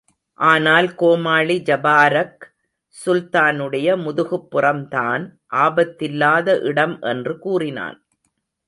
[0.39, 2.45] ஆனால் கோமாளி ஜபாரக்
[2.95, 5.23] சுல்தானுடைய முதுகுப்புறம்தான்
[5.55, 7.97] ஆபத்தில்லாத இடம் என்று கூறினான்.